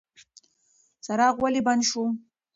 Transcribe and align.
څراغ 1.05 1.35
ولې 1.43 1.61
بند 1.67 1.81
شو؟ 1.89 2.03